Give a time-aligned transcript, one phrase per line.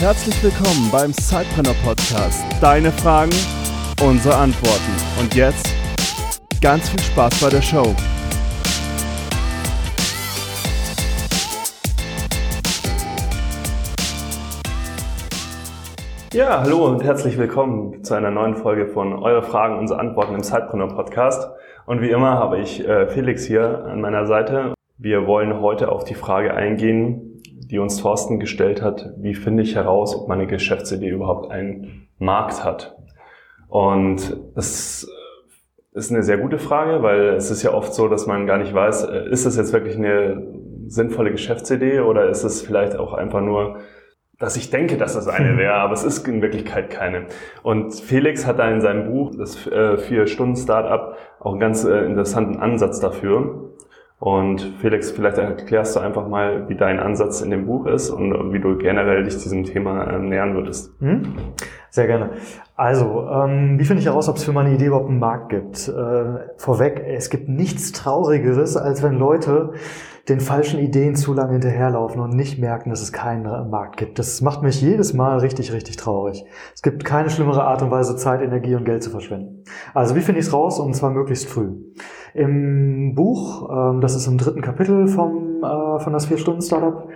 [0.00, 2.42] Herzlich willkommen beim Sidepreneur Podcast.
[2.58, 3.32] Deine Fragen,
[4.02, 4.92] unsere Antworten.
[5.20, 5.68] Und jetzt
[6.62, 7.94] ganz viel Spaß bei der Show.
[16.32, 20.42] Ja, hallo und herzlich willkommen zu einer neuen Folge von Eure Fragen, unsere Antworten im
[20.42, 21.50] Sidepreneur Podcast.
[21.84, 24.72] Und wie immer habe ich äh, Felix hier an meiner Seite.
[24.96, 27.29] Wir wollen heute auf die Frage eingehen,
[27.70, 32.64] die uns Thorsten gestellt hat, wie finde ich heraus, ob meine Geschäftsidee überhaupt einen Markt
[32.64, 32.96] hat?
[33.68, 35.08] Und das
[35.92, 38.74] ist eine sehr gute Frage, weil es ist ja oft so, dass man gar nicht
[38.74, 40.42] weiß, äh, ist das jetzt wirklich eine
[40.86, 43.78] sinnvolle Geschäftsidee oder ist es vielleicht auch einfach nur,
[44.38, 47.26] dass ich denke, dass das eine wäre, aber es ist in Wirklichkeit keine.
[47.62, 52.58] Und Felix hat da in seinem Buch, das äh, Vier-Stunden-Startup, auch einen ganz äh, interessanten
[52.58, 53.70] Ansatz dafür.
[54.20, 58.52] Und Felix, vielleicht erklärst du einfach mal, wie dein Ansatz in dem Buch ist und
[58.52, 60.92] wie du generell dich diesem Thema ähm, nähern würdest.
[61.00, 61.22] Hm?
[61.88, 62.32] Sehr gerne.
[62.76, 65.88] Also, ähm, wie finde ich heraus, ob es für meine Idee überhaupt einen Markt gibt?
[65.88, 69.72] Äh, vorweg, es gibt nichts Traurigeres, als wenn Leute
[70.28, 74.18] den falschen Ideen zu lange hinterherlaufen und nicht merken, dass es keinen Markt gibt.
[74.18, 76.44] Das macht mich jedes Mal richtig, richtig traurig.
[76.74, 79.64] Es gibt keine schlimmere Art und Weise, Zeit, Energie und Geld zu verschwenden.
[79.94, 80.78] Also wie finde ich es raus?
[80.78, 81.72] Und zwar möglichst früh.
[82.34, 87.08] Im Buch, ähm, das ist im dritten Kapitel vom, äh, von das Vier-Stunden-Startup,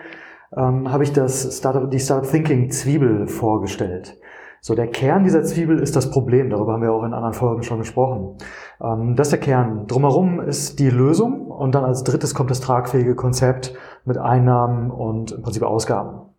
[0.56, 4.19] ähm, habe ich das Startup, die Startup Thinking Zwiebel vorgestellt.
[4.61, 6.48] So, der Kern dieser Zwiebel ist das Problem.
[6.48, 8.39] Darüber haben wir auch in anderen Folgen schon gesprochen.
[8.83, 9.87] Ähm, das ist der Kern.
[9.87, 13.75] Drumherum ist die Lösung und dann als drittes kommt das tragfähige Konzept
[14.06, 16.31] mit Einnahmen und im Prinzip Ausgaben.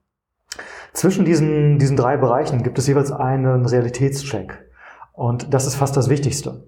[0.93, 4.65] Zwischen diesen, diesen drei Bereichen gibt es jeweils einen Realitätscheck.
[5.13, 6.63] Und das ist fast das Wichtigste.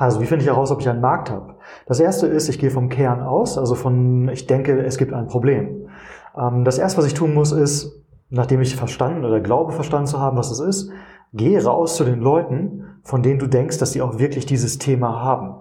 [0.00, 1.56] Also, wie finde ich heraus, ob ich einen Markt habe?
[1.84, 5.26] Das erste ist, ich gehe vom Kern aus, also von, ich denke, es gibt ein
[5.26, 5.88] Problem.
[6.34, 10.18] Ähm, das erste, was ich tun muss, ist, nachdem ich verstanden oder glaube verstanden zu
[10.18, 10.90] haben, was es ist,
[11.34, 15.22] geh raus zu den Leuten, von denen du denkst, dass sie auch wirklich dieses Thema
[15.22, 15.56] haben.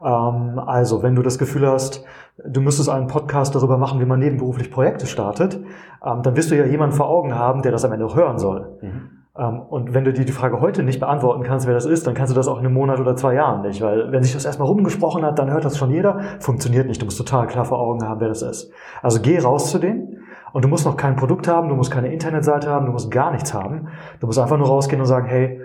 [0.00, 2.04] Ähm, also, wenn du das Gefühl hast,
[2.46, 5.58] du müsstest einen Podcast darüber machen, wie man nebenberuflich Projekte startet,
[6.04, 8.38] ähm, dann wirst du ja jemanden vor Augen haben, der das am Ende auch hören
[8.38, 8.78] soll.
[8.80, 9.15] Mhm.
[9.38, 12.14] Ähm, und wenn du dir die Frage heute nicht beantworten kannst, wer das ist, dann
[12.14, 14.44] kannst du das auch in einem Monat oder zwei Jahren nicht, weil wenn sich das
[14.44, 17.00] erstmal rumgesprochen hat, dann hört das schon jeder, funktioniert nicht.
[17.00, 18.70] Du musst total klar vor Augen haben, wer das ist.
[19.02, 22.12] Also geh raus zu denen und du musst noch kein Produkt haben, du musst keine
[22.12, 23.88] Internetseite haben, du musst gar nichts haben.
[24.20, 25.60] Du musst einfach nur rausgehen und sagen, hey,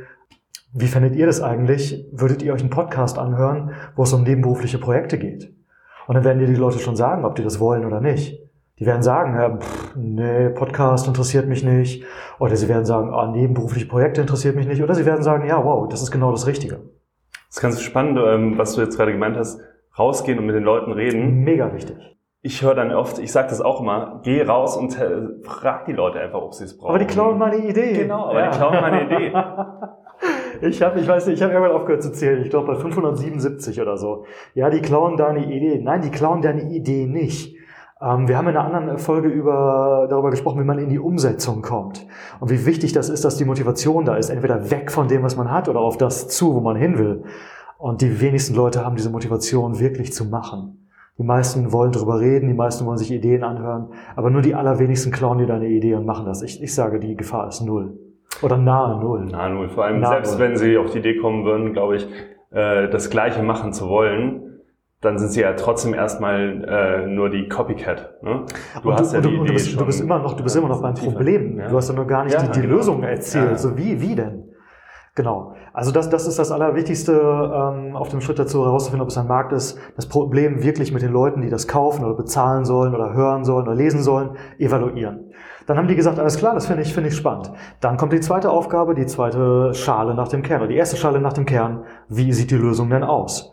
[0.73, 2.05] wie fändet ihr das eigentlich?
[2.11, 5.53] Würdet ihr euch einen Podcast anhören, wo es um nebenberufliche Projekte geht?
[6.07, 8.40] Und dann werden dir die Leute schon sagen, ob die das wollen oder nicht.
[8.81, 12.03] Die werden sagen, ja, pff, nee, Podcast interessiert mich nicht.
[12.39, 14.81] Oder sie werden sagen, ah, nebenberufliche Projekte interessiert mich nicht.
[14.81, 16.81] Oder sie werden sagen, ja, wow, das ist genau das Richtige.
[17.47, 19.61] Das ist ganz spannend, ähm, was du jetzt gerade gemeint hast.
[19.97, 21.43] Rausgehen und mit den Leuten reden.
[21.43, 22.11] Mega wichtig
[22.43, 24.97] ich höre dann oft, ich sage das auch immer, geh raus und
[25.43, 26.89] frag die Leute einfach, ob sie es brauchen.
[26.89, 27.93] Aber die klauen meine Idee.
[27.93, 28.49] Genau, aber ja.
[28.49, 29.33] die klauen meine Idee.
[30.67, 32.41] ich habe, ich weiß nicht, ich habe irgendwann aufgehört zu zählen.
[32.41, 34.25] Ich glaube bei 577 oder so.
[34.55, 35.79] Ja, die klauen deine Idee.
[35.83, 37.55] Nein, die klauen deine Idee nicht.
[38.01, 41.61] Ähm, wir haben in einer anderen Folge über, darüber gesprochen, wie man in die Umsetzung
[41.61, 42.05] kommt.
[42.39, 44.29] Und wie wichtig das ist, dass die Motivation da ist.
[44.29, 47.23] Entweder weg von dem, was man hat, oder auf das zu, wo man hin will.
[47.77, 50.89] Und die wenigsten Leute haben diese Motivation wirklich zu machen.
[51.17, 55.11] Die meisten wollen drüber reden, die meisten wollen sich Ideen anhören, aber nur die allerwenigsten
[55.11, 56.41] klauen dir deine Idee und machen das.
[56.41, 57.99] Ich, ich sage, die Gefahr ist null.
[58.41, 59.25] Oder nahe null.
[59.25, 59.69] Nahe null.
[59.69, 60.47] Vor allem nahe selbst null.
[60.47, 62.07] wenn sie auf die Idee kommen würden, glaube ich,
[62.51, 64.50] äh, das Gleiche machen zu wollen,
[65.01, 68.21] dann sind sie ja trotzdem erstmal äh, nur die Copycat.
[68.21, 68.45] Ne?
[68.81, 70.55] Du und hast du, ja die und du, bist, du bist immer noch, du bist
[70.55, 71.57] immer noch beim Problem.
[71.57, 71.69] Ja.
[71.69, 72.75] Du hast ja noch gar nicht ja, die, die genau.
[72.75, 73.51] Lösung erzählt.
[73.51, 73.57] Ja.
[73.57, 74.51] So wie, wie denn?
[75.15, 75.55] Genau.
[75.73, 79.27] Also das, das ist das Allerwichtigste ähm, auf dem Schritt dazu herauszufinden, ob es ein
[79.27, 79.77] Markt ist.
[79.95, 83.67] Das Problem wirklich mit den Leuten, die das kaufen oder bezahlen sollen oder hören sollen
[83.67, 85.31] oder lesen sollen, evaluieren.
[85.67, 87.51] Dann haben die gesagt, alles klar, das finde ich, finde ich spannend.
[87.81, 91.19] Dann kommt die zweite Aufgabe, die zweite Schale nach dem Kern oder die erste Schale
[91.19, 91.83] nach dem Kern.
[92.07, 93.51] Wie sieht die Lösung denn aus?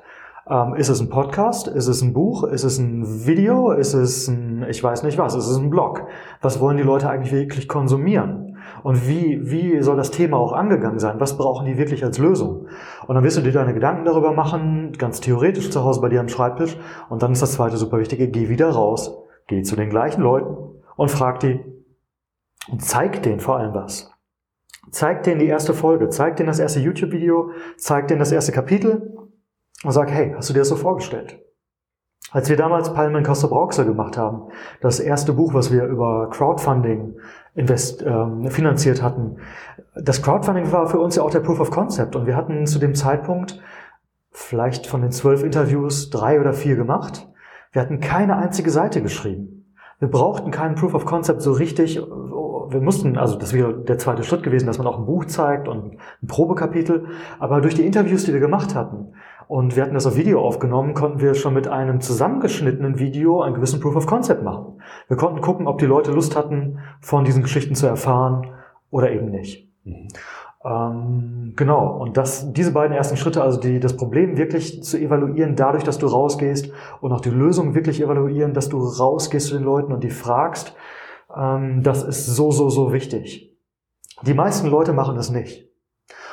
[0.51, 1.69] Ähm, ist es ein Podcast?
[1.69, 2.45] Ist es ein Buch?
[2.45, 3.73] Ist es ein Video?
[3.73, 6.07] Ist es ein, ich weiß nicht was, ist es ein Blog?
[6.41, 8.57] Was wollen die Leute eigentlich wirklich konsumieren?
[8.83, 11.21] Und wie, wie soll das Thema auch angegangen sein?
[11.21, 12.67] Was brauchen die wirklich als Lösung?
[13.07, 16.21] Und dann wirst du dir deine Gedanken darüber machen, ganz theoretisch zu Hause bei dir
[16.21, 16.79] am Schreibtisch.
[17.11, 19.19] Und dann ist das zweite super wichtige, geh wieder raus,
[19.49, 20.57] geh zu den gleichen Leuten
[20.97, 21.61] und frag die
[22.71, 24.11] und zeig denen vor allem was.
[24.91, 29.28] Zeig denen die erste Folge, zeig denen das erste YouTube-Video, zeig denen das erste Kapitel
[29.85, 31.41] und sag, hey, hast du dir das so vorgestellt?
[32.31, 34.51] Als wir damals Palmen Costa Brauxel gemacht haben,
[34.83, 37.17] das erste Buch, was wir über Crowdfunding
[37.55, 39.39] invest, ähm, finanziert hatten,
[39.95, 42.79] das Crowdfunding war für uns ja auch der Proof of Concept und wir hatten zu
[42.79, 43.61] dem Zeitpunkt
[44.31, 47.27] vielleicht von den zwölf Interviews drei oder vier gemacht.
[47.73, 49.75] Wir hatten keine einzige Seite geschrieben.
[49.99, 51.99] Wir brauchten keinen Proof of Concept so richtig,
[52.71, 55.67] wir mussten, also das wäre der zweite Schritt gewesen, dass man auch ein Buch zeigt
[55.69, 57.07] und ein Probekapitel.
[57.39, 59.15] Aber durch die Interviews, die wir gemacht hatten,
[59.49, 63.55] und wir hatten das auf Video aufgenommen, konnten wir schon mit einem zusammengeschnittenen Video einen
[63.55, 64.81] gewissen Proof of Concept machen.
[65.09, 68.49] Wir konnten gucken, ob die Leute Lust hatten, von diesen Geschichten zu erfahren
[68.91, 69.73] oder eben nicht.
[69.85, 70.09] Mhm.
[70.65, 75.57] Ähm, genau, und das, diese beiden ersten Schritte, also die, das Problem wirklich zu evaluieren,
[75.57, 79.65] dadurch, dass du rausgehst und auch die Lösung wirklich evaluieren, dass du rausgehst zu den
[79.65, 80.77] Leuten und die fragst,
[81.35, 83.57] ähm, das ist so, so, so wichtig.
[84.23, 85.68] Die meisten Leute machen das nicht.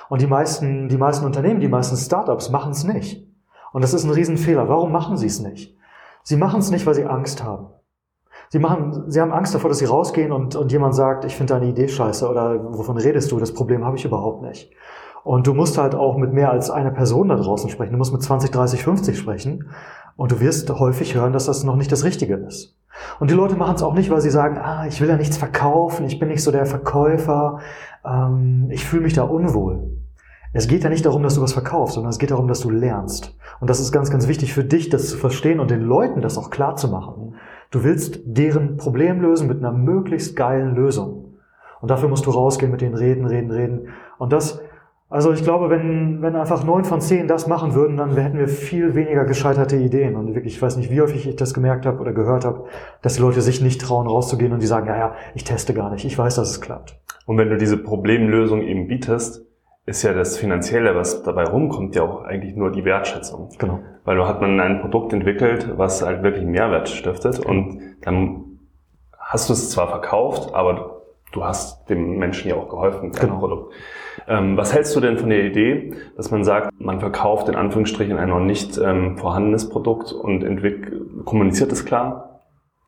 [0.10, 3.28] Und die meisten, die meisten Unternehmen, die meisten Startups machen es nicht.
[3.74, 4.70] Und das ist ein Riesenfehler.
[4.70, 5.76] Warum machen sie es nicht?
[6.24, 7.68] Sie machen es nicht, weil sie Angst haben.
[8.50, 11.54] Sie machen, sie haben Angst davor, dass sie rausgehen und, und jemand sagt, ich finde
[11.54, 13.40] deine Idee scheiße oder wovon redest du?
[13.40, 14.72] Das Problem habe ich überhaupt nicht.
[15.24, 17.94] Und du musst halt auch mit mehr als einer Person da draußen sprechen.
[17.94, 19.70] Du musst mit 20, 30, 50 sprechen.
[20.16, 22.78] Und du wirst häufig hören, dass das noch nicht das Richtige ist.
[23.20, 25.38] Und die Leute machen es auch nicht, weil sie sagen, ah, ich will ja nichts
[25.38, 27.60] verkaufen, ich bin nicht so der Verkäufer,
[28.06, 29.95] ähm, ich fühle mich da unwohl.
[30.58, 32.70] Es geht ja nicht darum, dass du was verkaufst, sondern es geht darum, dass du
[32.70, 33.38] lernst.
[33.60, 36.38] Und das ist ganz, ganz wichtig für dich, das zu verstehen und den Leuten das
[36.38, 37.36] auch klar zu machen.
[37.72, 41.40] Du willst deren Problem lösen mit einer möglichst geilen Lösung.
[41.82, 43.88] Und dafür musst du rausgehen, mit denen reden, reden, reden.
[44.18, 44.62] Und das,
[45.10, 48.48] also ich glaube, wenn, wenn einfach neun von zehn das machen würden, dann hätten wir
[48.48, 50.16] viel weniger gescheiterte Ideen.
[50.16, 52.64] Und wirklich, ich weiß nicht, wie häufig ich das gemerkt habe oder gehört habe,
[53.02, 55.92] dass die Leute sich nicht trauen, rauszugehen und die sagen, ja, ja, ich teste gar
[55.92, 56.98] nicht, ich weiß, dass es klappt.
[57.26, 59.46] Und wenn du diese Problemlösung eben bietest,
[59.86, 63.50] ist ja das Finanzielle, was dabei rumkommt, ja auch eigentlich nur die Wertschätzung.
[63.60, 63.80] Genau.
[64.04, 68.60] Weil da hat man ein Produkt entwickelt, was halt wirklich Mehrwert stiftet und dann
[69.20, 71.02] hast du es zwar verkauft, aber
[71.32, 73.40] du hast dem Menschen ja auch geholfen, dein genau.
[73.40, 73.74] Produkt.
[74.28, 78.18] Ähm, was hältst du denn von der Idee, dass man sagt, man verkauft in Anführungsstrichen
[78.18, 80.44] ein noch nicht ähm, vorhandenes Produkt und
[81.26, 82.42] kommuniziert es klar?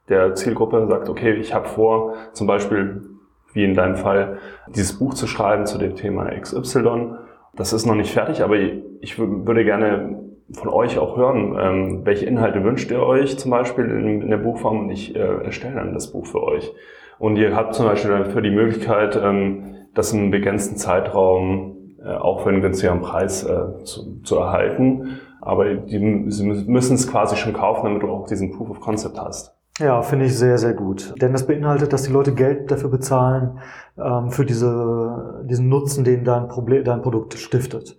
[0.10, 3.17] Der Zielgruppe sagt, okay, ich habe vor, zum Beispiel
[3.57, 4.38] wie in deinem Fall,
[4.69, 7.15] dieses Buch zu schreiben zu dem Thema XY.
[7.56, 8.56] Das ist noch nicht fertig, aber
[9.01, 10.19] ich würde gerne
[10.54, 14.81] von euch auch hören, ähm, welche Inhalte wünscht ihr euch zum Beispiel in, der Buchform
[14.81, 16.71] und ich äh, erstelle dann das Buch für euch.
[17.18, 22.42] Und ihr habt zum Beispiel dafür die Möglichkeit, ähm, das einem begrenzten Zeitraum äh, auch
[22.42, 25.19] für einen günstigeren Preis äh, zu, zu erhalten.
[25.42, 29.19] Aber die, sie müssen es quasi schon kaufen, damit du auch diesen Proof of Concept
[29.19, 29.56] hast.
[29.79, 31.13] Ja, finde ich sehr, sehr gut.
[31.21, 33.59] Denn das beinhaltet, dass die Leute Geld dafür bezahlen,
[33.97, 37.97] ähm, für diese, diesen Nutzen, den dein, Problem, dein Produkt stiftet.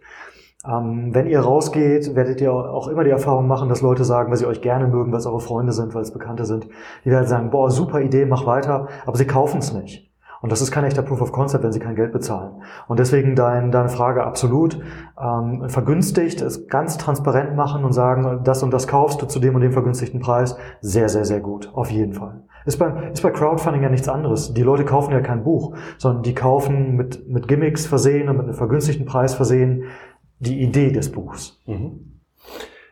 [0.67, 4.39] Ähm, wenn ihr rausgeht, werdet ihr auch immer die Erfahrung machen, dass Leute sagen, weil
[4.39, 6.67] sie euch gerne mögen, weil es eure Freunde sind, weil es Bekannte sind,
[7.05, 10.08] die werden sagen, boah, super Idee, mach weiter, aber sie kaufen es nicht.
[10.41, 12.63] Und das ist kein echter Proof of Concept, wenn sie kein Geld bezahlen.
[12.87, 14.81] Und deswegen dein, deine Frage absolut
[15.21, 19.55] ähm, vergünstigt, es ganz transparent machen und sagen, das und das kaufst du zu dem
[19.55, 20.57] und dem vergünstigten Preis.
[20.81, 21.71] Sehr, sehr, sehr gut.
[21.75, 22.45] Auf jeden Fall.
[22.67, 24.53] Ist bei, ist bei Crowdfunding ja nichts anderes.
[24.53, 28.45] Die Leute kaufen ja kein Buch, sondern die kaufen mit, mit Gimmicks versehen und mit
[28.45, 29.85] einem vergünstigten Preis versehen
[30.39, 31.61] die Idee des Buchs.
[31.67, 32.21] Mhm.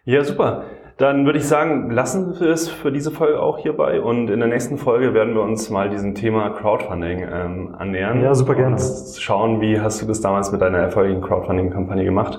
[0.05, 0.65] Ja, super.
[0.99, 4.49] Dann würde ich sagen, lassen wir es für diese Folge auch hierbei und in der
[4.49, 8.23] nächsten Folge werden wir uns mal diesem Thema Crowdfunding ähm, annähern.
[8.23, 8.79] Ja, super gerne.
[9.19, 12.39] Schauen, wie hast du das damals mit deiner erfolgreichen Crowdfunding-Kampagne gemacht?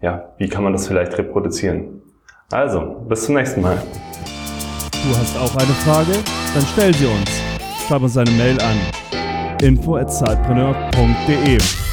[0.00, 2.00] Ja, wie kann man das vielleicht reproduzieren?
[2.52, 3.82] Also, bis zum nächsten Mal.
[4.92, 6.12] Du hast auch eine Frage?
[6.54, 7.42] Dann stell sie uns.
[7.88, 8.76] Schreib uns eine Mail an
[9.60, 11.85] info@zeitpreneur.de.